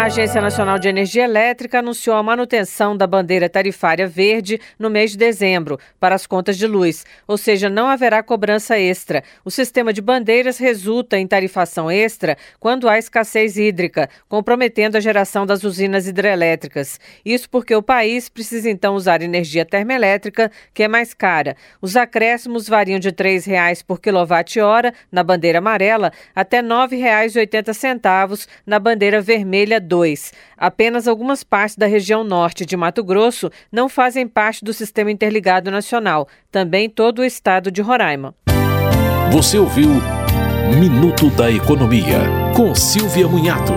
A 0.00 0.04
Agência 0.04 0.40
Nacional 0.40 0.78
de 0.78 0.88
Energia 0.88 1.24
Elétrica 1.24 1.80
anunciou 1.80 2.16
a 2.16 2.22
manutenção 2.22 2.96
da 2.96 3.06
bandeira 3.06 3.50
tarifária 3.50 4.06
verde 4.06 4.58
no 4.78 4.88
mês 4.88 5.10
de 5.10 5.18
dezembro 5.18 5.78
para 6.00 6.14
as 6.14 6.26
contas 6.26 6.56
de 6.56 6.66
luz, 6.66 7.04
ou 7.28 7.36
seja, 7.36 7.68
não 7.68 7.86
haverá 7.86 8.22
cobrança 8.22 8.78
extra. 8.78 9.22
O 9.44 9.50
sistema 9.50 9.92
de 9.92 10.00
bandeiras 10.00 10.56
resulta 10.56 11.18
em 11.18 11.26
tarifação 11.26 11.90
extra 11.90 12.38
quando 12.58 12.88
há 12.88 12.98
escassez 12.98 13.58
hídrica, 13.58 14.08
comprometendo 14.26 14.96
a 14.96 15.00
geração 15.00 15.44
das 15.44 15.64
usinas 15.64 16.08
hidrelétricas. 16.08 16.98
Isso 17.22 17.50
porque 17.50 17.74
o 17.74 17.82
país 17.82 18.30
precisa 18.30 18.70
então 18.70 18.94
usar 18.94 19.20
energia 19.20 19.66
termoelétrica, 19.66 20.50
que 20.72 20.82
é 20.82 20.88
mais 20.88 21.12
cara. 21.12 21.54
Os 21.78 21.94
acréscimos 21.94 22.66
variam 22.66 22.98
de 22.98 23.10
R$ 23.10 23.16
3,00 23.16 23.84
por 23.86 24.00
quilowatt-hora 24.00 24.94
na 25.12 25.22
bandeira 25.22 25.58
amarela 25.58 26.10
até 26.34 26.62
R$ 26.62 26.68
9,80 26.68 28.48
na 28.64 28.78
bandeira 28.78 29.20
vermelha 29.20 29.78
2. 29.90 30.32
Apenas 30.56 31.08
algumas 31.08 31.42
partes 31.42 31.76
da 31.76 31.86
região 31.86 32.22
norte 32.22 32.64
de 32.64 32.76
Mato 32.76 33.02
Grosso 33.02 33.50
não 33.72 33.88
fazem 33.88 34.28
parte 34.28 34.64
do 34.64 34.72
Sistema 34.72 35.10
Interligado 35.10 35.68
Nacional, 35.70 36.28
também 36.50 36.88
todo 36.88 37.18
o 37.18 37.24
estado 37.24 37.72
de 37.72 37.82
Roraima. 37.82 38.32
Você 39.32 39.58
ouviu 39.58 39.90
Minuto 40.78 41.28
da 41.30 41.50
Economia, 41.50 42.20
com 42.54 42.72
Silvia 42.74 43.26
Munhato. 43.26 43.72